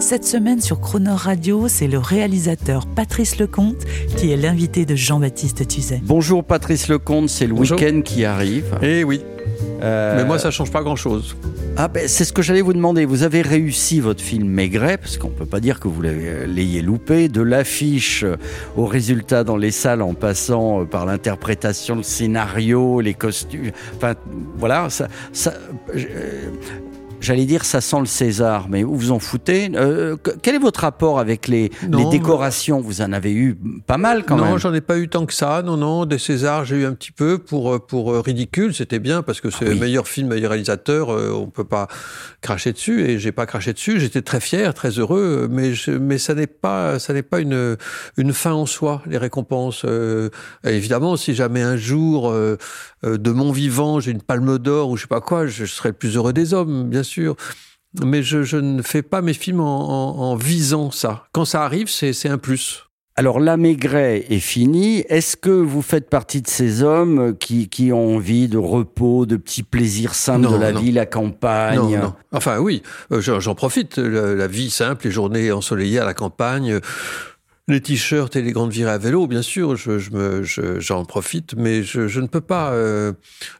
Cette 0.00 0.24
semaine 0.24 0.60
sur 0.60 0.80
Croner 0.80 1.10
Radio, 1.10 1.68
c'est 1.68 1.86
le 1.86 1.98
réalisateur 1.98 2.86
Patrice 2.86 3.38
Lecomte 3.38 3.84
qui 4.16 4.32
est 4.32 4.36
l'invité 4.36 4.84
de 4.86 4.96
Jean-Baptiste 4.96 5.68
Tuzet. 5.68 6.00
Bonjour 6.02 6.42
Patrice 6.42 6.88
Lecomte, 6.88 7.28
c'est 7.28 7.46
le 7.46 7.52
week-end 7.52 8.00
qui 8.02 8.24
arrive. 8.24 8.78
Eh 8.82 9.04
oui, 9.04 9.20
Euh, 9.82 10.16
mais 10.16 10.24
moi 10.24 10.38
ça 10.38 10.50
change 10.50 10.70
pas 10.70 10.82
grand-chose. 10.82 11.36
Ah 11.76 11.88
ben, 11.88 12.08
c'est 12.08 12.24
ce 12.24 12.32
que 12.32 12.42
j'allais 12.42 12.60
vous 12.60 12.72
demander. 12.72 13.04
Vous 13.04 13.22
avez 13.22 13.40
réussi 13.42 14.00
votre 14.00 14.22
film 14.22 14.48
Maigret, 14.48 14.98
parce 14.98 15.16
qu'on 15.16 15.28
peut 15.28 15.46
pas 15.46 15.60
dire 15.60 15.80
que 15.80 15.88
vous 15.88 16.02
euh, 16.04 16.46
l'ayez 16.46 16.82
loupé, 16.82 17.28
de 17.28 17.40
l'affiche 17.40 18.24
euh, 18.24 18.36
au 18.76 18.84
résultat 18.86 19.44
dans 19.44 19.56
les 19.56 19.70
salles 19.70 20.02
en 20.02 20.14
passant 20.14 20.84
par 20.84 21.06
l'interprétation, 21.06 21.96
le 21.96 22.02
scénario, 22.02 23.00
les 23.00 23.14
costumes. 23.14 23.70
Enfin, 23.96 24.14
voilà, 24.58 24.90
ça, 24.90 25.08
ça, 25.32 25.54
euh, 25.94 26.50
J'allais 27.20 27.44
dire 27.44 27.64
ça 27.64 27.80
sent 27.80 28.00
le 28.00 28.06
César, 28.06 28.68
mais 28.68 28.82
vous 28.82 28.96
vous 28.96 29.10
en 29.12 29.18
foutez. 29.18 29.70
Euh, 29.74 30.16
que- 30.16 30.30
quel 30.42 30.54
est 30.54 30.58
votre 30.58 30.80
rapport 30.80 31.18
avec 31.18 31.48
les, 31.48 31.70
Non, 31.88 31.98
les 31.98 32.04
décorations? 32.18 32.80
Vous 32.80 33.02
en 33.02 33.12
avez 33.12 33.32
eu 33.32 33.58
pas 33.86 33.98
mal 33.98 34.24
quand 34.24 34.36
non, 34.36 34.44
même. 34.46 34.58
j'en 34.58 34.72
ai 34.72 34.80
pas 34.80 34.98
eu 34.98 35.08
tant 35.08 35.26
que 35.26 35.34
ça. 35.34 35.62
Non, 35.62 35.76
non, 35.76 36.06
des 36.06 36.18
Césars, 36.18 36.64
j'ai 36.64 36.76
eu 36.76 36.84
un 36.86 36.94
petit 36.94 37.12
peu 37.12 37.38
pour 37.38 37.74
euh, 37.74 37.78
pour 37.78 38.12
euh, 38.12 38.20
ridicule. 38.20 38.74
C'était 38.74 38.98
bien 38.98 39.22
parce 39.22 39.40
que 39.40 39.50
c'est 39.50 39.66
Ah 39.66 39.68
oui. 39.68 39.74
le 39.74 39.80
meilleur 39.80 40.08
film, 40.08 40.28
meilleur 40.28 40.50
réalisateur. 40.50 41.10
euh, 41.12 41.30
on 41.32 41.46
peut 41.48 41.64
pas 41.64 41.88
cracher 42.40 42.72
dessus 42.72 43.02
et 43.02 43.18
j'ai 43.18 43.32
pas 43.32 43.44
craché 43.46 43.72
dessus. 43.74 44.00
J'étais 44.00 44.22
très 44.22 44.40
fier, 44.40 44.72
très 44.72 44.90
heureux, 44.98 45.46
mais 45.50 45.74
je, 45.74 45.90
mais 45.90 46.16
ça 46.18 46.34
n'est 46.34 46.46
pas 46.46 46.98
ça 46.98 47.12
n'est 47.12 47.22
pas 47.22 47.40
une 47.40 47.76
une 48.16 48.32
fin 48.32 48.52
en 48.52 48.66
soi. 48.66 49.02
Les 49.06 49.18
récompenses. 49.18 49.82
euh, 49.84 50.30
évidemment, 50.64 51.16
si 51.16 51.34
jamais 51.34 51.62
un 51.62 51.76
jour 51.76 52.32
de 52.32 53.30
mon 53.30 53.52
vivant 53.52 54.00
j'ai 54.00 54.10
une 54.10 54.22
Palme 54.22 54.58
d'Or 54.58 54.90
ou 54.90 54.96
je 54.96 55.02
sais 55.02 55.08
pas 55.08 55.20
quoi, 55.20 55.46
je 55.46 55.64
serai 55.66 55.90
le 55.90 55.94
plus 55.94 56.16
heureux 56.16 56.32
des 56.32 56.54
hommes, 56.54 56.88
bien 56.88 57.02
sûr. 57.02 57.09
Mais 58.04 58.22
je, 58.22 58.42
je 58.44 58.56
ne 58.56 58.82
fais 58.82 59.02
pas 59.02 59.20
mes 59.20 59.32
films 59.34 59.60
en, 59.60 59.64
en- 59.66 60.18
en 60.32 60.36
visant 60.36 60.90
ça. 60.90 61.24
Quand 61.32 61.44
ça 61.44 61.64
arrive, 61.64 61.88
c'est 61.88 62.28
un 62.28 62.38
plus. 62.38 62.84
Alors 63.16 63.40
la 63.40 63.56
Maigret 63.56 64.24
est 64.30 64.38
finie. 64.38 65.04
Est-ce 65.08 65.36
que 65.36 65.50
vous 65.50 65.82
faites 65.82 66.08
partie 66.08 66.40
de 66.40 66.46
ces 66.48 66.82
hommes 66.82 67.36
qui, 67.36 67.68
qui 67.68 67.92
ont 67.92 68.14
envie 68.16 68.48
de 68.48 68.56
repos, 68.56 69.26
de 69.26 69.36
petits 69.36 69.64
plaisirs 69.64 70.14
simples 70.14 70.42
Non, 70.42 70.52
de 70.52 70.56
la 70.62 70.72
non. 70.72 70.80
vie, 70.80 70.92
la 70.92 71.04
campagne 71.04 71.76
Non, 71.76 71.90
non. 71.98 72.14
Enfin, 72.32 72.58
oui, 72.60 72.82
euh, 73.12 73.20
j'en 73.20 73.54
profite. 73.56 73.98
La, 73.98 74.34
la 74.36 74.46
vie 74.46 74.70
simple, 74.70 75.04
les 75.06 75.10
journées 75.10 75.50
ensoleillées 75.52 75.98
à 75.98 76.04
la 76.04 76.14
campagne, 76.14 76.78
les 77.70 77.80
t-shirts 77.80 78.36
et 78.36 78.42
les 78.42 78.52
grandes 78.52 78.70
virées 78.72 78.90
à 78.92 78.98
vélo, 78.98 79.26
bien 79.26 79.42
sûr, 79.42 79.76
je, 79.76 79.98
je 79.98 80.10
je- 80.42 80.80
j'en 80.80 81.04
profite, 81.04 81.54
mais 81.56 81.82
je, 81.82 82.20
ne 82.20 82.26
peux 82.26 82.40
pas, 82.40 82.72
euh, 82.72 83.12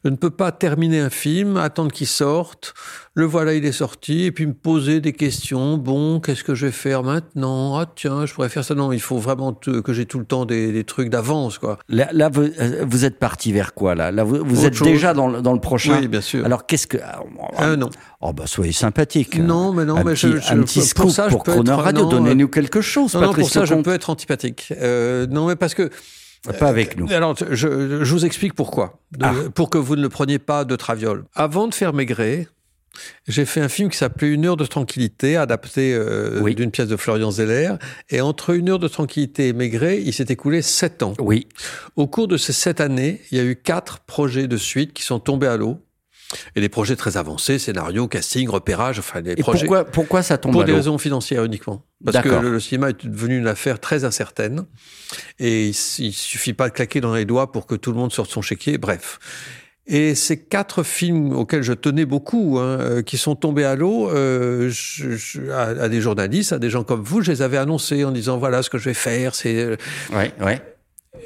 je 0.04 0.10
ne 0.10 0.16
peux 0.16 0.30
pas 0.30 0.52
terminer 0.52 1.00
un 1.00 1.10
film, 1.10 1.56
attendre 1.56 1.92
qu'il 1.92 2.06
sorte. 2.06 2.74
Le 3.14 3.24
voilà, 3.24 3.54
il 3.54 3.64
est 3.64 3.72
sorti, 3.72 4.24
et 4.24 4.32
puis 4.32 4.46
me 4.46 4.52
poser 4.54 5.00
des 5.00 5.12
questions. 5.12 5.76
Bon, 5.76 6.20
qu'est-ce 6.20 6.44
que 6.44 6.54
je 6.54 6.66
vais 6.66 6.72
faire 6.72 7.02
maintenant? 7.02 7.76
Ah 7.78 7.86
tiens, 7.94 8.24
je 8.24 8.32
pourrais 8.32 8.48
faire 8.48 8.64
ça. 8.64 8.74
Non, 8.74 8.92
il 8.92 9.00
faut 9.00 9.18
vraiment 9.18 9.52
que 9.52 9.92
j'ai 9.92 10.06
tout 10.06 10.18
le 10.20 10.24
temps 10.24 10.44
des, 10.46 10.70
des 10.72 10.84
trucs 10.84 11.08
d'avance, 11.10 11.58
quoi. 11.58 11.78
Là, 11.88 12.08
là, 12.12 12.28
vous, 12.28 12.42
euh, 12.42 12.84
vous 12.88 13.04
êtes 13.04 13.18
parti 13.18 13.52
vers 13.52 13.74
quoi 13.74 13.94
là? 13.96 14.12
Là, 14.12 14.22
vous, 14.24 14.64
êtes 14.64 14.74
chose. 14.74 14.86
déjà 14.86 15.12
dans, 15.12 15.26
le- 15.28 15.42
dans 15.42 15.52
le 15.52 15.60
prochain. 15.60 15.98
Oui, 16.00 16.08
bien 16.08 16.20
sûr. 16.20 16.44
Alors 16.44 16.66
qu'est-ce 16.66 16.86
que 16.86 16.98
ah, 17.04 17.20
Ah, 17.56 17.76
non. 17.76 17.90
Oh 18.22 18.32
bah 18.34 18.44
soyez 18.46 18.72
sympathique. 18.72 19.38
Non, 19.38 19.72
mais 19.72 19.84
non, 19.86 19.96
un 19.96 20.04
mais 20.04 20.12
petit, 20.12 20.28
je- 20.32 20.36
je- 20.38 20.52
un 20.52 20.62
petit 20.62 20.78
pour 20.80 20.88
scoop 20.88 21.10
ça, 21.10 21.28
je 21.28 21.32
pour 21.34 21.42
Croner 21.44 21.70
être- 21.72 21.78
Radio. 21.82 22.02
non, 22.04 22.08
Donnez-nous 22.10 22.48
quelque 22.48 22.80
chose, 22.82 23.14
Non, 23.14 23.20
non, 23.22 23.26
Patrice 23.28 23.44
pour 23.46 23.52
ça, 23.52 23.64
je 23.64 23.70
Lecomte. 23.70 23.84
peux 23.86 23.92
être 23.94 24.10
antipathique. 24.10 24.72
Euh, 24.78 25.26
non, 25.26 25.46
mais 25.48 25.56
parce 25.56 25.74
que 25.74 25.88
Pas 26.58 26.68
avec 26.68 26.96
nous. 26.98 27.10
Alors, 27.12 27.34
je, 27.50 28.04
je 28.04 28.12
vous 28.14 28.24
explique 28.24 28.54
pourquoi. 28.54 29.00
De- 29.12 29.24
Ah. 29.26 29.34
Pour 29.54 29.68
que 29.70 29.76
vous 29.78 29.96
ne 29.96 30.02
le 30.02 30.08
preniez 30.08 30.38
pas 30.38 30.64
de 30.64 30.74
traviole. 30.76 31.24
Avant 31.34 31.66
de 31.68 31.74
faire 31.74 31.92
Maigret, 31.92 32.48
j'ai 33.28 33.44
fait 33.46 33.60
un 33.60 33.68
film 33.68 33.88
qui 33.90 33.96
s'appelait 33.98 34.28
Une 34.28 34.44
heure 34.46 34.56
de 34.56 34.64
tranquillité, 34.66 35.36
adapté 35.36 35.94
euh, 35.94 36.40
Oui. 36.42 36.54
d'une 36.54 36.70
pièce 36.70 36.88
de 36.88 36.96
Florian 36.96 37.30
Zeller. 37.30 37.74
Et 38.10 38.20
entre 38.22 38.50
Une 38.54 38.68
heure 38.70 38.78
de 38.78 38.88
tranquillité 38.88 39.48
et 39.48 39.52
Maigret, 39.52 40.00
il 40.02 40.12
s'est 40.14 40.26
écoulé 40.30 40.60
sept 40.62 41.02
ans. 41.02 41.12
Oui. 41.20 41.46
Au 41.96 42.06
cours 42.06 42.26
de 42.28 42.36
ces 42.38 42.52
sept 42.54 42.80
années, 42.80 43.20
il 43.30 43.38
y 43.38 43.40
a 43.40 43.44
eu 43.44 43.56
quatre 43.56 44.00
projets 44.00 44.46
de 44.48 44.56
suite 44.56 44.92
qui 44.94 45.02
sont 45.04 45.20
tombés 45.20 45.46
à 45.46 45.56
l'eau. 45.58 45.78
Et 46.54 46.60
des 46.60 46.68
projets 46.68 46.94
très 46.96 47.16
avancés, 47.16 47.58
scénario, 47.58 48.06
casting, 48.06 48.48
repérage, 48.48 48.98
enfin 49.00 49.20
des 49.20 49.32
Et 49.32 49.36
projets. 49.42 49.66
pourquoi, 49.66 49.84
pourquoi 49.84 50.22
ça 50.22 50.38
tombe 50.38 50.52
Pour 50.52 50.62
à 50.62 50.64
des 50.64 50.72
raisons 50.72 50.96
financières 50.98 51.44
uniquement. 51.44 51.82
Parce 52.04 52.18
que 52.22 52.28
le, 52.28 52.52
le 52.52 52.60
cinéma 52.60 52.90
est 52.90 53.06
devenu 53.06 53.38
une 53.38 53.48
affaire 53.48 53.80
très 53.80 54.04
incertaine. 54.04 54.64
Et 55.38 55.66
il, 55.68 55.76
il 55.98 56.12
suffit 56.12 56.52
pas 56.52 56.68
de 56.68 56.74
claquer 56.74 57.00
dans 57.00 57.14
les 57.14 57.24
doigts 57.24 57.50
pour 57.50 57.66
que 57.66 57.74
tout 57.74 57.90
le 57.90 57.96
monde 57.98 58.12
sorte 58.12 58.30
son 58.30 58.42
chéquier. 58.42 58.78
Bref. 58.78 59.18
Et 59.86 60.14
ces 60.14 60.38
quatre 60.40 60.84
films 60.84 61.32
auxquels 61.32 61.62
je 61.64 61.72
tenais 61.72 62.04
beaucoup, 62.04 62.58
hein, 62.60 62.78
euh, 62.80 63.02
qui 63.02 63.18
sont 63.18 63.34
tombés 63.34 63.64
à 63.64 63.74
l'eau, 63.74 64.08
euh, 64.10 64.70
à, 65.52 65.62
à 65.62 65.88
des 65.88 66.00
journalistes, 66.00 66.52
à 66.52 66.58
des 66.60 66.70
gens 66.70 66.84
comme 66.84 67.02
vous, 67.02 67.22
je 67.22 67.32
les 67.32 67.42
avais 67.42 67.56
annoncés 67.56 68.04
en 68.04 68.12
disant 68.12 68.38
voilà 68.38 68.62
ce 68.62 68.70
que 68.70 68.78
je 68.78 68.84
vais 68.84 68.94
faire. 68.94 69.34
C'est 69.34 69.56
euh, 69.56 69.76
Ouais, 70.12 70.32
ouais. 70.40 70.62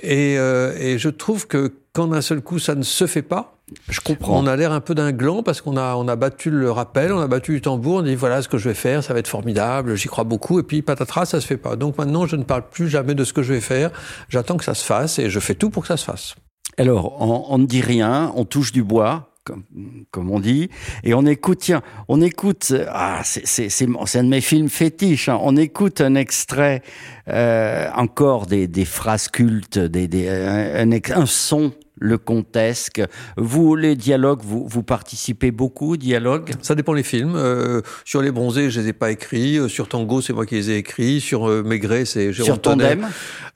et, 0.02 0.38
euh, 0.38 0.72
et 0.78 0.98
je 0.98 1.10
trouve 1.10 1.46
que 1.46 1.74
quand 1.92 2.06
d'un 2.06 2.22
seul 2.22 2.40
coup 2.40 2.58
ça 2.58 2.74
ne 2.74 2.82
se 2.84 3.06
fait 3.06 3.22
pas, 3.22 3.58
Je 3.88 4.00
comprends. 4.00 4.38
on 4.38 4.46
a 4.46 4.56
l'air 4.56 4.72
un 4.72 4.80
peu 4.80 4.94
d'un 4.94 5.12
gland 5.12 5.42
parce 5.42 5.60
qu'on 5.60 5.76
a, 5.76 5.94
on 5.96 6.08
a 6.08 6.16
battu 6.16 6.50
le 6.50 6.70
rappel, 6.70 7.12
on 7.12 7.20
a 7.20 7.26
battu 7.28 7.52
le 7.54 7.60
tambour, 7.60 7.96
on 7.96 8.02
dit 8.02 8.14
voilà 8.14 8.42
ce 8.42 8.48
que 8.48 8.58
je 8.58 8.68
vais 8.68 8.74
faire, 8.74 9.02
ça 9.04 9.12
va 9.12 9.18
être 9.20 9.28
formidable, 9.28 9.96
j'y 9.96 10.08
crois 10.08 10.24
beaucoup, 10.24 10.58
et 10.58 10.62
puis 10.62 10.82
patatras, 10.82 11.26
ça 11.26 11.40
se 11.40 11.46
fait 11.46 11.56
pas. 11.56 11.76
Donc 11.76 11.98
maintenant, 11.98 12.26
je 12.26 12.36
ne 12.36 12.44
parle 12.44 12.68
plus 12.68 12.88
jamais 12.88 13.14
de 13.14 13.24
ce 13.24 13.32
que 13.32 13.42
je 13.42 13.52
vais 13.52 13.60
faire, 13.60 13.90
j'attends 14.28 14.56
que 14.56 14.64
ça 14.64 14.74
se 14.74 14.84
fasse 14.84 15.18
et 15.18 15.30
je 15.30 15.40
fais 15.40 15.54
tout 15.54 15.70
pour 15.70 15.82
que 15.82 15.88
ça 15.88 15.96
se 15.96 16.04
fasse. 16.04 16.34
Alors, 16.76 17.20
on, 17.22 17.44
on 17.48 17.58
ne 17.58 17.66
dit 17.66 17.80
rien, 17.82 18.32
on 18.34 18.44
touche 18.44 18.72
du 18.72 18.82
bois, 18.82 19.30
comme, 19.44 19.62
comme 20.10 20.30
on 20.30 20.40
dit, 20.40 20.70
et 21.04 21.12
on 21.14 21.24
écoute, 21.26 21.58
tiens, 21.60 21.82
on 22.08 22.20
écoute, 22.22 22.72
ah, 22.88 23.20
c'est 23.24 23.46
c'est- 23.46 23.68
c'est 23.68 23.86
mon- 23.86 24.06
c'est 24.06 24.18
un 24.20 24.24
de 24.24 24.28
mes 24.30 24.40
films 24.40 24.70
fétiches, 24.70 25.28
hein, 25.28 25.38
on 25.42 25.54
écoute 25.56 26.00
un 26.00 26.14
extrait, 26.14 26.82
euh, 27.28 27.86
encore 27.94 28.46
des, 28.46 28.66
des 28.66 28.84
phrases 28.86 29.28
cultes, 29.28 29.78
des, 29.78 30.08
des, 30.08 30.28
un, 30.28 30.90
un 30.90 31.26
son, 31.26 31.72
le 31.96 32.18
contesque. 32.18 33.02
Vous, 33.36 33.76
les 33.76 33.94
dialogues, 33.96 34.40
vous, 34.42 34.66
vous 34.68 34.82
participez 34.82 35.50
beaucoup 35.50 35.92
aux 35.92 35.96
dialogues? 35.96 36.50
Ça 36.62 36.74
dépend 36.74 36.92
les 36.92 37.02
films. 37.02 37.34
Euh, 37.36 37.80
sur 38.04 38.20
Les 38.22 38.30
Bronzés, 38.32 38.70
je 38.70 38.80
les 38.80 38.88
ai 38.88 38.92
pas 38.92 39.10
écrits. 39.10 39.58
Euh, 39.58 39.68
Sur 39.68 39.88
Tango, 39.88 40.20
c'est 40.20 40.32
moi 40.32 40.44
qui 40.46 40.56
les 40.56 40.70
ai 40.70 40.76
écrits. 40.78 41.20
Sur 41.20 41.48
euh, 41.48 41.62
Maigret, 41.62 42.04
c'est 42.04 42.32
Jérôme 42.32 42.54
Sur. 42.54 42.60
Tandem 42.62 43.06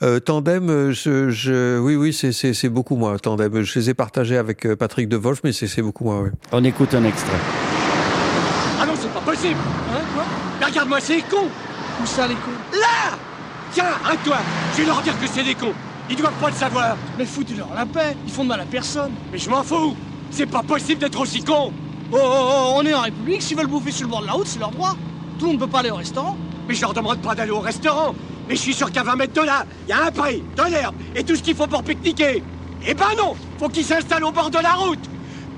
Euh, 0.02 0.20
Tandem, 0.20 0.92
je, 0.92 1.30
je, 1.30 1.78
oui, 1.78 1.96
oui, 1.96 2.12
c'est- 2.12 2.68
beaucoup 2.68 2.96
moi. 2.96 3.18
Tandem, 3.18 3.62
je 3.62 3.78
les 3.78 3.90
ai 3.90 3.94
partagés 3.94 4.36
avec 4.36 4.66
Patrick 4.74 5.08
Devolf, 5.08 5.40
mais 5.44 5.52
c'est 5.52 5.66
c'est 5.66 5.82
beaucoup 5.82 6.04
moi. 6.04 6.20
Oui. 6.22 6.30
On 6.52 6.62
écoute 6.64 6.94
un 6.94 7.04
extrait. 7.04 7.32
Ah 8.80 8.86
non, 8.86 8.92
c'est 9.00 9.12
pas 9.12 9.20
possible 9.20 9.56
Hein, 9.92 10.00
quoi? 10.14 10.24
Mais 10.60 10.66
regarde-moi, 10.66 10.98
c'est 11.00 11.20
con 11.28 11.46
Où 12.02 12.06
ça, 12.06 12.26
les 12.28 12.34
cons? 12.34 12.50
Là 12.78 13.16
Tiens, 13.72 13.84
hein, 14.06 14.14
toi 14.24 14.36
Je 14.74 14.82
vais 14.82 14.86
leur 14.86 15.02
dire 15.02 15.18
que 15.20 15.26
c'est 15.26 15.42
des 15.42 15.54
cons 15.54 15.72
Ils 16.10 16.16
doivent 16.16 16.38
pas 16.40 16.48
le 16.48 16.54
savoir. 16.54 16.96
Mais 17.18 17.24
foutez-leur 17.24 17.68
la 17.74 17.86
paix, 17.86 18.16
ils 18.26 18.32
font 18.32 18.44
de 18.44 18.48
mal 18.48 18.60
à 18.60 18.64
personne. 18.64 19.12
Mais 19.32 19.38
je 19.38 19.48
m'en 19.50 19.62
fous. 19.62 19.94
C'est 20.30 20.46
pas 20.46 20.62
possible 20.62 21.00
d'être 21.00 21.20
aussi 21.20 21.42
con. 21.42 21.72
Oh, 22.12 22.16
oh, 22.18 22.18
oh, 22.20 22.72
on 22.76 22.86
est 22.86 22.94
en 22.94 23.02
République, 23.02 23.42
s'ils 23.42 23.56
veulent 23.56 23.66
bouffer 23.66 23.90
sur 23.92 24.06
le 24.06 24.10
bord 24.10 24.22
de 24.22 24.26
la 24.26 24.32
route, 24.32 24.46
c'est 24.46 24.58
leur 24.58 24.70
droit. 24.70 24.96
Tout 25.38 25.44
le 25.46 25.52
monde 25.52 25.60
ne 25.60 25.66
peut 25.66 25.70
pas 25.70 25.80
aller 25.80 25.90
au 25.90 25.96
restaurant. 25.96 26.36
Mais 26.66 26.74
je 26.74 26.80
leur 26.80 26.94
demande 26.94 27.18
pas 27.20 27.34
d'aller 27.34 27.50
au 27.50 27.60
restaurant. 27.60 28.14
Mais 28.48 28.56
je 28.56 28.60
suis 28.60 28.74
sûr 28.74 28.90
qu'à 28.90 29.02
20 29.02 29.16
mètres 29.16 29.34
de 29.34 29.46
là, 29.46 29.64
il 29.86 29.90
y 29.90 29.92
a 29.92 30.04
un 30.06 30.10
pré, 30.10 30.42
de 30.56 30.70
l'herbe 30.70 30.94
et 31.14 31.22
tout 31.24 31.36
ce 31.36 31.42
qu'il 31.42 31.54
faut 31.54 31.66
pour 31.66 31.82
pique-niquer. 31.82 32.42
Eh 32.86 32.94
ben 32.94 33.04
non 33.18 33.34
Faut 33.58 33.68
qu'ils 33.68 33.84
s'installent 33.84 34.24
au 34.24 34.32
bord 34.32 34.50
de 34.50 34.58
la 34.58 34.72
route. 34.74 35.00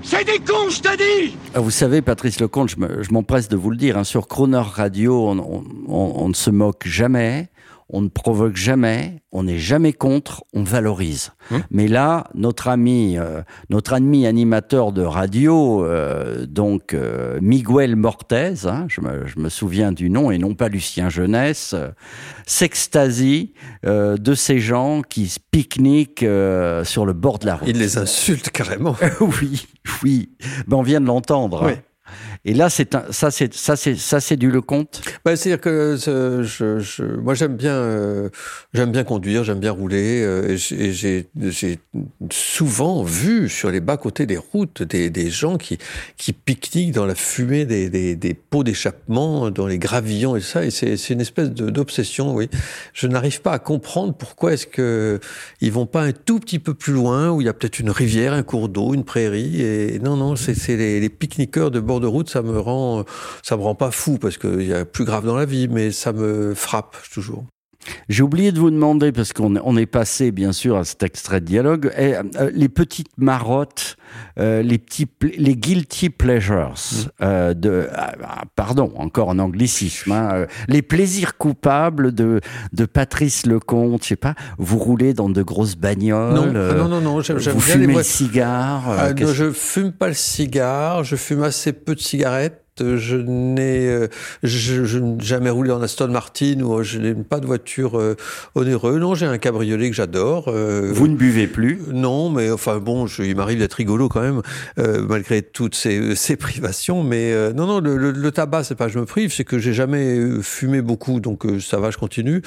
C'est 0.03 0.25
des 0.25 0.39
cons, 0.39 0.71
je 0.71 0.81
te 0.81 0.97
dis. 0.97 1.37
Ah, 1.55 1.61
Vous 1.61 1.71
savez, 1.71 2.01
Patrice 2.03 2.41
Lecomte, 2.41 2.71
je 2.71 2.77
me- 2.79 3.03
je 3.03 3.13
m'empresse 3.13 3.49
de 3.49 3.57
vous 3.57 3.71
le 3.71 3.77
dire, 3.77 3.99
hein, 3.99 4.05
sur 4.05 4.27
Croner 4.29 4.63
Radio, 4.65 5.29
on, 5.29 5.39
on- 5.39 5.65
on- 5.89 6.13
on 6.25 6.29
ne 6.29 6.35
se 6.35 6.49
moque 6.51 6.87
jamais, 6.87 7.49
on 7.93 8.03
ne 8.03 8.09
provoque 8.09 8.57
jamais, 8.57 9.23
on 9.33 9.45
n'est 9.45 9.59
jamais 9.59 9.93
contre, 9.93 10.45
on 10.53 10.63
valorise. 10.63 11.33
Hum. 11.51 11.63
Mais 11.71 11.89
là, 11.89 12.29
notre 12.35 12.69
ami, 12.69 13.19
euh, 13.19 13.43
notre 13.69 13.93
ami 13.93 14.27
animateur 14.27 14.93
de 14.93 15.03
radio, 15.03 15.85
euh, 15.85 16.47
donc 16.47 16.95
euh, 16.95 17.39
Miguel 17.43 17.97
Mortez, 17.97 18.67
hein, 18.67 18.87
je, 18.89 19.01
me, 19.01 19.27
je 19.27 19.39
me 19.39 19.49
souviens 19.49 19.93
du 19.93 20.09
nom 20.09 20.31
et 20.31 20.39
non 20.39 20.55
pas 20.55 20.69
Lucien 20.69 21.09
Jeunesse, 21.11 21.75
s'extasie 22.47 23.53
de 23.85 24.35
ces 24.35 24.59
gens 24.59 25.03
qui 25.03 25.35
pique-niquent 25.51 26.27
sur 26.85 27.07
le 27.07 27.13
bord 27.13 27.39
de 27.39 27.47
la 27.47 27.57
route. 27.57 27.69
Il 27.69 27.79
les 27.79 27.99
insulte 27.99 28.51
carrément. 28.51 28.97
oui, 29.21 29.67
oui. 30.03 30.31
Ben, 30.67 30.77
on 30.77 30.83
vient 30.83 31.01
de 31.01 31.07
l'entendre. 31.07 31.67
Oui. 31.67 31.73
Et 32.47 32.55
là, 32.55 32.71
c'est 32.71 32.97
ça, 33.11 33.31
c'est 33.31 33.53
ça, 33.53 33.77
c'est 33.77 33.97
ça, 33.97 34.19
c'est 34.19 34.37
du 34.37 34.51
Lecomte. 34.51 35.03
Bah, 35.25 35.37
c'est-à-dire 35.37 35.61
que 35.61 35.99
euh, 36.09 37.19
moi 37.23 37.35
j'aime 37.35 37.57
bien, 37.57 37.75
euh, 37.75 38.31
j'aime 38.73 38.93
bien 38.93 39.05
conduire, 39.05 39.45
j'aime 39.45 39.61
bien 39.61 39.73
rouler. 39.73 40.23
euh, 40.23 40.57
et 40.71 40.93
j'ai- 40.93 41.29
souvent 42.33 43.03
vu 43.03 43.49
sur 43.49 43.71
les 43.71 43.81
bas 43.81 43.97
côtés 43.97 44.27
des 44.27 44.37
routes 44.39 44.83
des, 44.83 45.31
gens 45.31 45.57
qui 45.59 45.79
qui 46.17 46.33
pique-niquent 46.33 46.93
dans 46.93 47.07
la 47.07 47.15
fumée 47.15 47.65
des, 47.65 47.89
des, 47.89 48.35
pots 48.35 48.65
d'échappement, 48.65 49.51
dans 49.51 49.67
les 49.67 49.79
gravillons 49.79 50.37
et 50.37 50.41
ça. 50.41 50.65
Et 50.65 50.71
c'est 50.71 51.11
une 51.11 51.21
espèce 51.21 51.51
d'obsession, 51.51 52.35
oui. 52.35 52.49
Je 52.95 53.07
n'arrive 53.07 53.43
pas 53.43 53.53
à 53.53 53.59
comprendre 53.59 54.15
pourquoi 54.15 54.55
est-ce 54.55 54.67
que 54.67 55.21
ils 55.61 55.73
vont 55.73 55.87
pas 55.87 56.03
un 56.03 56.13
tout 56.13 56.41
petit 56.41 56.59
peu 56.59 56.75
plus 56.75 56.93
loin 56.93 57.31
où 57.31 57.41
il 57.41 57.45
y 57.45 57.49
a 57.49 57.53
peut-être 57.53 57.81
une 57.81 57.91
rivière, 57.91 58.33
un 58.33 58.43
cours 58.43 58.69
d'eau, 58.69 58.95
une 58.95 59.05
prairie. 59.05 59.61
Et 59.61 59.99
non, 59.99 60.17
non, 60.17 60.37
c'est 60.37 60.77
les 60.77 61.09
pique-niqueurs 61.09 61.71
de 61.71 61.81
bord 61.81 62.01
de 62.01 62.07
route, 62.07 62.30
ça 62.31 62.43
me 62.43 62.59
rend, 62.59 63.05
ça 63.43 63.57
me 63.57 63.63
rend 63.63 63.75
pas 63.75 63.91
fou 63.91 64.19
parce 64.19 64.39
qu'il 64.39 64.67
y 64.67 64.75
a 64.75 64.85
plus 64.85 65.05
grave 65.05 65.27
dans 65.27 65.37
la 65.37 65.45
vie, 65.45 65.69
mais 65.69 65.91
ça 65.91 66.13
me 66.13 66.55
frappe 66.55 66.97
toujours. 67.13 67.45
J'ai 68.09 68.23
oublié 68.23 68.53
de 68.53 68.59
vous 68.59 68.71
demander, 68.71 69.13
parce 69.13 69.33
qu'on 69.33 69.57
on 69.57 69.77
est 69.77 69.87
passé 69.87 70.33
bien 70.33 70.53
sûr 70.53 70.77
à 70.77 70.85
cet 70.85 71.03
extrait 71.03 71.41
de 71.41 71.47
dialogue, 71.47 71.93
et, 71.97 72.15
euh, 72.17 72.51
les 72.53 72.69
petites 72.69 73.17
marottes, 73.17 73.97
euh, 74.39 74.63
les 74.63 74.79
petits, 74.79 75.09
les 75.37 75.57
guilty 75.57 76.11
pleasures, 76.11 76.75
euh, 77.23 77.55
de, 77.55 77.89
ah, 77.95 78.13
ah, 78.23 78.43
pardon, 78.55 78.93
encore 78.97 79.29
en 79.29 79.39
anglicisme, 79.39 80.13
hein, 80.13 80.47
les 80.69 80.83
plaisirs 80.83 81.37
coupables 81.39 82.13
de, 82.13 82.41
de 82.73 82.85
Patrice 82.85 83.47
Lecomte, 83.47 84.03
je 84.03 84.09
sais 84.09 84.17
pas, 84.17 84.35
vous 84.59 84.79
roulez 84.79 85.15
dans 85.15 85.29
de 85.29 85.43
grosses 85.43 85.77
bagnoles, 85.77 86.35
Non, 86.35 86.53
ah 86.55 86.75
non, 86.75 86.89
non, 86.89 87.01
non, 87.01 87.21
j'aime 87.21 87.39
vous 87.39 87.45
les 87.45 87.61
fumez 87.61 87.95
le 87.95 88.03
cigare, 88.03 89.15
non, 89.19 89.33
je 89.33 89.51
fume 89.51 89.93
pas 89.93 90.09
le 90.09 90.15
cigare, 90.15 91.05
je 91.05 91.17
fume 91.17 91.43
assez 91.43 91.73
peu 91.73 91.95
de 91.95 92.01
cigarettes. 92.01 92.60
Je 92.97 93.17
n'ai 93.17 93.87
euh, 93.89 94.09
je, 94.43 94.85
je 94.85 94.99
n'ai 94.99 95.21
jamais 95.21 95.51
roulé 95.51 95.71
en 95.71 95.83
Aston 95.83 96.09
Martin 96.09 96.61
ou 96.61 96.83
je 96.83 96.99
n'ai 96.99 97.15
pas 97.15 97.41
de 97.41 97.47
voiture 97.47 97.99
euh, 97.99 98.17
onéreuse. 98.55 98.99
Non, 99.01 99.15
j'ai 99.15 99.27
un 99.27 99.39
cabriolet 99.39 99.91
que 99.91 99.97
j'adore. 99.97 100.49
euh, 100.49 100.91
vous 100.93 101.09
ne 101.09 101.17
buvez 101.17 101.47
plus? 101.47 101.81
Non, 101.93 102.31
mais 102.31 102.51
enfin 102.51 102.79
bon, 102.79 103.07
je, 103.07 103.23
il 103.23 103.37
m'arrive 103.37 103.59
d'être 103.59 103.75
rigolo 103.75 104.09
quand 104.09 104.23
même, 104.23 104.43
euh, 104.79 105.05
malgré 105.09 105.43
toutes 105.43 105.75
ces, 105.75 106.17
ces 106.17 106.37
privations. 106.37 107.03
Mais 107.03 107.33
euh, 107.33 107.53
non, 107.53 107.67
non, 107.67 107.81
le, 107.81 107.97
le, 107.97 108.11
le 108.11 108.31
tabac, 108.31 108.65
c'est 108.65 108.75
pas 108.75 108.87
que 108.87 108.93
je 108.93 108.99
me 108.99 109.07
prive, 109.07 109.33
c'est 109.33 109.45
que 109.45 109.59
j'ai 109.59 109.73
jamais 109.73 110.17
euh, 110.19 110.43
fumé 110.43 110.83
beaucoup, 110.83 111.21
donc 111.21 111.47
euh, 111.47 111.61
ça 111.61 111.79
va, 111.79 111.91
je 111.91 111.99
continue. 111.99 112.43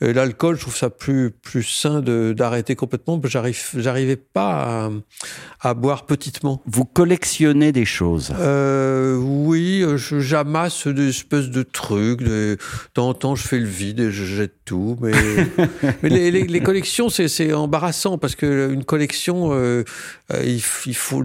L'alcool, 0.00 0.56
je 0.56 0.62
trouve 0.62 0.76
ça 0.76 0.90
plus 0.90 1.30
plus 1.30 1.62
sain 1.62 2.00
d'arrêter 2.00 2.74
complètement. 2.74 3.20
J'arrive, 3.24 3.60
j'arrivais 3.76 4.16
pas 4.16 4.90
à, 5.62 5.70
à 5.70 5.74
boire 5.74 6.06
petitement. 6.06 6.62
Vous 6.66 6.84
collectionnez 6.84 7.72
des 7.72 7.84
choses? 7.84 8.32
Euh, 8.38 9.16
oui, 9.16 9.75
euh, 9.82 9.96
j'amasse 9.96 10.86
des 10.86 11.08
espèces 11.08 11.50
de 11.50 11.62
trucs. 11.62 12.22
De, 12.22 12.56
temps 12.94 13.08
en 13.08 13.14
temps, 13.14 13.34
je 13.34 13.46
fais 13.46 13.58
le 13.58 13.66
vide 13.66 14.00
et 14.00 14.10
je 14.10 14.24
jette 14.24 14.54
tout. 14.64 14.96
Mais, 15.00 15.12
mais 16.02 16.08
les, 16.08 16.30
les- 16.30 16.46
les 16.46 16.60
collections, 16.60 17.08
c'est, 17.08 17.52
embarrassant 17.52 18.18
parce 18.18 18.34
que 18.34 18.70
une 18.72 18.84
collection, 18.84 19.52
euh, 19.52 19.84
euh, 20.32 20.42
il, 20.44 20.60
faut, 20.60 21.22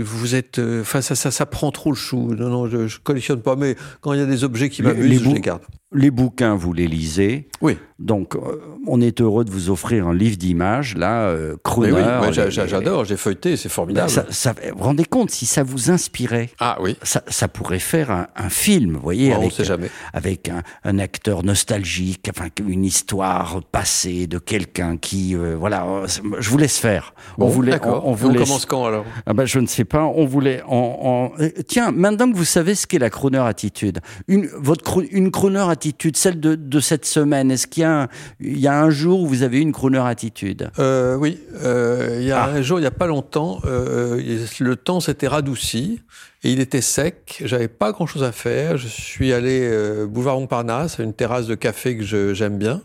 vous 0.00 0.34
êtes, 0.34 0.58
euh, 0.58 0.82
enfin 0.82 1.00
ça, 1.00 1.14
ça, 1.14 1.30
ça 1.30 1.46
prend 1.46 1.70
trop 1.70 1.90
le 1.90 1.96
chou. 1.96 2.34
Non, 2.34 2.48
non, 2.48 2.68
je, 2.68 2.86
je 2.88 2.98
collectionne 3.00 3.40
pas. 3.42 3.56
Mais 3.56 3.76
quand 4.00 4.12
il 4.12 4.20
y 4.20 4.22
a 4.22 4.26
des 4.26 4.44
objets 4.44 4.68
qui 4.70 4.82
m'amusent, 4.82 5.22
je 5.22 5.30
les 5.30 5.40
garde. 5.40 5.62
Les 5.94 6.10
bouquins, 6.10 6.54
vous 6.56 6.72
les 6.72 6.86
lisez. 6.88 7.48
Oui. 7.60 7.78
Donc, 8.00 8.34
euh, 8.34 8.60
on 8.88 9.00
est 9.00 9.20
heureux 9.20 9.44
de 9.44 9.50
vous 9.52 9.70
offrir 9.70 10.08
un 10.08 10.14
livre 10.14 10.36
d'images, 10.36 10.96
là, 10.96 11.28
euh, 11.28 11.52
Mais 11.52 11.58
Crooner. 11.62 11.92
oui, 11.92 12.26
les- 12.26 12.50
j'a- 12.50 12.66
j'adore. 12.66 13.04
J'ai 13.04 13.16
feuilleté, 13.16 13.56
c'est 13.56 13.68
formidable. 13.68 14.10
Ça, 14.10 14.26
ça- 14.30 14.52
vous 14.72 14.76
vous 14.78 14.82
rendez 14.84 15.04
compte, 15.04 15.30
si 15.30 15.46
ça 15.46 15.62
vous 15.62 15.92
inspirait, 15.92 16.50
ah 16.58 16.76
oui. 16.80 16.96
ça, 17.04 17.22
ça 17.28 17.46
pourrait 17.46 17.78
faire 17.78 18.10
un, 18.10 18.26
un 18.34 18.48
film, 18.48 18.94
vous 18.94 19.00
voyez, 19.00 19.32
on 19.32 19.36
avec, 19.38 19.52
sait 19.52 19.62
jamais. 19.64 19.88
avec 20.12 20.48
un, 20.48 20.62
un 20.82 20.98
acteur 20.98 21.44
nostalgique, 21.44 22.28
enfin, 22.36 22.48
une 22.66 22.84
histoire 22.84 23.62
passée 23.70 24.26
de 24.26 24.38
quelqu'un 24.38 24.96
qui, 24.96 25.36
euh, 25.36 25.54
voilà, 25.56 25.84
euh, 25.86 26.06
je 26.40 26.50
vous 26.50 26.58
laisse 26.58 26.78
faire. 26.78 27.14
Bon, 27.38 27.46
on 27.46 27.48
voulait, 27.50 27.70
d'accord. 27.72 28.04
on, 28.04 28.10
on 28.10 28.14
vous 28.14 28.28
on 28.28 28.32
laisse- 28.32 28.48
commence 28.48 28.66
quand 28.66 28.86
alors? 28.86 29.04
Ah 29.24 29.32
ben, 29.34 29.44
je 29.46 29.60
ne 29.60 29.66
sais 29.68 29.84
pas. 29.84 30.02
On 30.04 30.26
voulait. 30.26 30.62
Euh, 30.68 31.48
Tiens, 31.68 31.92
maintenant 31.92 32.30
que 32.30 32.36
vous 32.36 32.44
savez 32.44 32.74
ce 32.74 32.88
qu'est 32.88 32.98
la 32.98 33.10
Croner 33.10 33.38
attitude, 33.38 34.00
une 34.26 34.48
votre 34.58 35.02
une 35.12 35.30
Croner 35.30 35.60
attitude, 35.70 35.83
celle 36.16 36.40
de, 36.40 36.54
de 36.54 36.80
cette 36.80 37.04
semaine. 37.04 37.50
Est-ce 37.50 37.66
qu'il 37.66 37.82
y 37.82 37.84
a 37.84 38.02
un, 38.02 38.08
il 38.40 38.58
y 38.58 38.66
a 38.68 38.80
un 38.80 38.90
jour 38.90 39.20
où 39.20 39.26
vous 39.26 39.42
avez 39.42 39.58
eu 39.58 39.60
une 39.60 39.72
Croner 39.72 39.98
attitude? 40.04 40.70
Euh, 40.78 41.16
oui, 41.16 41.38
euh, 41.62 42.18
il 42.20 42.26
y 42.26 42.32
a 42.32 42.44
Ah. 42.44 42.50
un 42.50 42.62
jour, 42.62 42.78
il 42.78 42.82
n'y 42.82 42.86
a 42.86 42.90
pas 42.92 43.06
longtemps, 43.06 43.60
euh, 43.64 44.20
le 44.60 44.76
temps 44.76 45.00
s'était 45.00 45.28
radouci 45.28 46.00
et 46.42 46.52
il 46.52 46.60
était 46.60 46.80
sec. 46.80 47.42
J'avais 47.44 47.68
pas 47.68 47.92
grand-chose 47.92 48.22
à 48.22 48.32
faire. 48.32 48.76
Je 48.76 48.88
suis 48.88 49.32
allé 49.32 49.68
boulevard 50.08 50.38
Montparnasse, 50.40 51.00
à 51.00 51.02
une 51.02 51.14
terrasse 51.14 51.46
de 51.46 51.54
café 51.54 51.96
que 51.96 52.04
je- 52.04 52.34
j'aime 52.34 52.58
bien, 52.58 52.82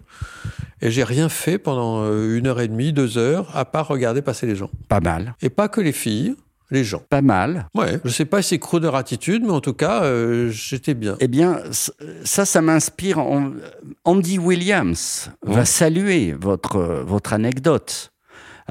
et 0.81 0.91
j'ai 0.91 1.03
rien 1.03 1.27
fait 1.29 1.57
pendant 1.57 2.05
une 2.11 2.47
heure 2.47 2.61
et 2.61 2.67
demie, 2.67 2.93
deux 2.93 3.17
heures, 3.17 3.49
à 3.55 3.65
part 3.65 3.87
regarder 3.87 4.21
passer 4.21 4.47
les 4.47 4.55
gens. 4.55 4.69
Pas 4.87 5.01
mal, 5.01 5.35
Et 5.41 5.49
pas 5.49 5.67
que 5.67 5.81
les 5.81 5.91
filles, 5.91 6.35
les 6.71 6.83
gens. 6.83 7.01
pas 7.09 7.21
mal. 7.21 7.67
Ouais, 7.75 7.99
je 8.05 8.09
sais 8.09 8.25
pas 8.25 8.41
si 8.41 8.49
c'est 8.49 8.59
crooner 8.59 8.93
attitude, 8.93 9.43
mais 9.43 9.51
en 9.51 9.61
tout 9.61 9.73
cas, 9.73 10.03
euh, 10.03 10.49
j'étais 10.51 10.93
bien. 10.93 11.15
Eh 11.19 11.27
bien, 11.27 11.59
ça, 12.23 12.45
ça 12.45 12.61
m'inspire. 12.61 13.19
Andy 14.05 14.37
Williams 14.37 15.31
va 15.43 15.65
saluer 15.65 16.33
votre 16.33 17.03
votre 17.05 17.33
anecdote. 17.33 18.11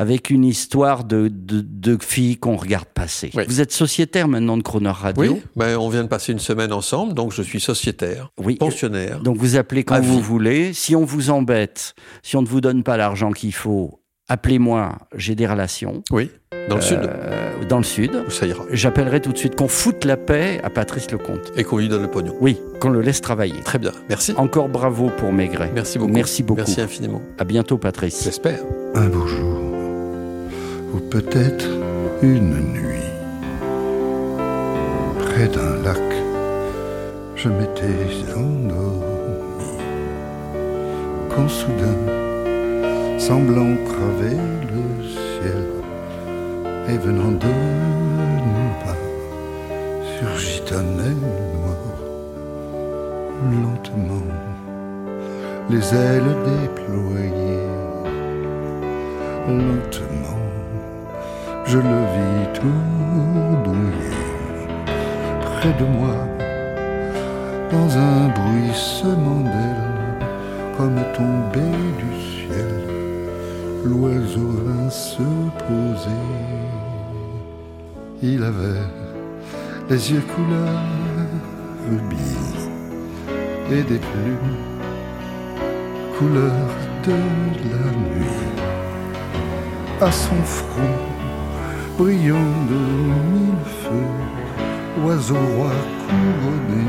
Avec 0.00 0.30
une 0.30 0.44
histoire 0.44 1.02
de, 1.02 1.26
de, 1.26 1.60
de 1.60 1.98
filles 2.00 2.36
qu'on 2.36 2.54
regarde 2.54 2.84
passer. 2.84 3.32
Oui. 3.34 3.42
Vous 3.48 3.60
êtes 3.60 3.72
sociétaire 3.72 4.28
maintenant 4.28 4.56
de 4.56 4.62
Croner 4.62 4.90
Radio? 4.90 5.32
Oui, 5.34 5.42
ben, 5.56 5.76
on 5.76 5.88
vient 5.88 6.04
de 6.04 6.08
passer 6.08 6.30
une 6.30 6.38
semaine 6.38 6.72
ensemble, 6.72 7.14
donc 7.14 7.32
je 7.32 7.42
suis 7.42 7.58
sociétaire, 7.58 8.30
Oui. 8.38 8.54
pensionnaire. 8.54 9.18
Donc 9.18 9.38
vous 9.38 9.56
appelez 9.56 9.82
quand 9.82 10.00
vous 10.00 10.18
vie. 10.18 10.22
voulez. 10.22 10.72
Si 10.72 10.94
on 10.94 11.04
vous 11.04 11.30
embête, 11.30 11.96
si 12.22 12.36
on 12.36 12.42
ne 12.42 12.46
vous 12.46 12.60
donne 12.60 12.84
pas 12.84 12.96
l'argent 12.96 13.32
qu'il 13.32 13.52
faut, 13.52 13.98
appelez-moi. 14.28 14.92
J'ai 15.16 15.34
des 15.34 15.46
relations 15.46 16.02
Oui, 16.10 16.30
dans 16.68 16.76
le 16.76 16.82
sud, 16.82 16.98
euh, 17.02 17.64
dans 17.68 17.78
le 17.78 17.82
sud. 17.84 18.10
ça 18.28 18.46
ira. 18.46 18.64
J'appellerai 18.70 19.20
tout 19.20 19.32
de 19.32 19.38
suite 19.38 19.56
qu'on 19.56 19.68
foute 19.68 20.04
la 20.04 20.16
paix 20.16 20.60
à 20.62 20.70
Patrice 20.70 21.10
Lecomte. 21.10 21.52
Et 21.56 21.64
qu'on 21.64 21.78
lui 21.78 21.88
donne 21.88 22.02
le 22.02 22.08
pognon. 22.10 22.34
Oui, 22.40 22.58
qu'on 22.80 22.90
le 22.90 23.00
laisse 23.00 23.20
travailler. 23.20 23.60
Très 23.64 23.78
bien, 23.78 23.92
merci. 24.08 24.32
Encore 24.36 24.68
bravo 24.68 25.10
pour 25.18 25.32
Maigret. 25.32 25.70
Merci 25.74 25.98
beaucoup. 25.98 26.12
Merci 26.12 26.42
beaucoup. 26.42 26.58
Merci 26.58 26.80
infiniment. 26.80 27.22
À 27.38 27.44
bientôt, 27.44 27.78
Patrice. 27.78 28.22
J'espère. 28.24 28.60
Un 28.94 29.08
beau 29.08 29.26
jour, 29.26 29.58
ou 30.94 30.98
peut-être 31.10 31.66
une 32.22 32.54
nuit, 32.72 32.98
près 35.20 35.48
d'un 35.48 35.82
lac, 35.84 35.98
je 37.36 37.48
m'étais 37.48 38.34
endormi, 38.36 39.04
quand 41.34 41.48
soudain, 41.48 41.94
semblant 43.18 43.74
traver 43.84 44.36
le 44.72 44.84
ciel, 45.02 45.66
et 46.88 46.98
venant 46.98 47.32
de 47.32 47.52
nulle 48.52 48.76
part, 48.84 49.06
surgit 50.18 50.62
un 50.72 50.88
aile 51.04 51.26
noire, 51.54 51.98
lentement, 53.50 54.28
les 55.68 55.94
ailes 55.94 56.34
déployées. 56.46 57.66
Lentement, 59.48 60.42
je 61.64 61.78
le 61.78 62.00
vis 62.14 62.44
tournoyer 62.54 64.18
près 65.40 65.72
de 65.72 65.86
moi, 65.98 66.18
dans 67.72 67.90
un 67.98 68.28
bruissement 68.28 69.40
d'ailes, 69.42 69.96
comme 70.76 71.00
tombé 71.16 71.66
du 71.98 72.10
ciel, 72.20 72.37
l'oiseau 73.84 74.50
vint 74.64 74.90
se 74.90 75.22
poser. 75.66 76.24
Il 78.22 78.42
avait 78.42 78.86
les 79.90 80.12
yeux 80.12 80.22
couleur 80.34 80.80
rubis 81.88 82.68
et 83.70 83.82
des 83.82 83.98
plumes 83.98 84.68
couleur 86.18 86.68
de 87.04 87.12
la 87.12 87.90
nuit 87.92 88.48
à 90.00 90.10
son 90.10 90.42
front, 90.42 90.98
brillant 91.96 92.52
de 92.70 92.78
mille 93.34 93.64
feux, 93.82 95.04
oiseau 95.04 95.36
roi 95.56 95.72
couronné, 96.08 96.86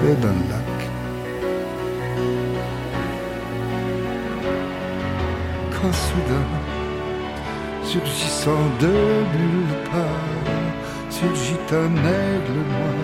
Près 0.00 0.14
d'un 0.14 0.38
lac, 0.50 0.78
quand 5.72 5.92
soudain, 5.92 6.48
surgissant 7.82 8.64
de 8.80 8.86
nulle 8.86 9.74
part, 9.90 10.40
surgit 11.10 11.64
un 11.72 11.90
aigle 11.96 12.58
noir, 12.70 12.98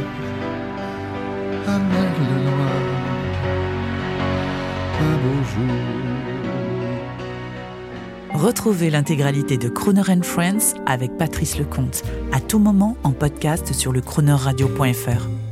un 1.66 1.80
aigle 1.80 2.44
noir, 2.44 3.04
Retrouvez 8.32 8.90
l'intégralité 8.90 9.56
de 9.56 9.68
Crooner 9.68 10.02
and 10.08 10.22
Friends 10.22 10.74
avec 10.86 11.16
Patrice 11.16 11.58
Lecomte 11.58 12.02
à 12.32 12.40
tout 12.40 12.58
moment 12.58 12.96
en 13.04 13.12
podcast 13.12 13.72
sur 13.72 13.92
le 13.92 14.00
croonerradio.fr. 14.00 15.43